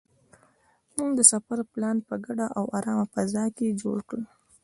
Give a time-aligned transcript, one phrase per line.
[0.95, 4.21] موږ د سفر پلان په ګډه او ارامه فضا کې جوړ کړ.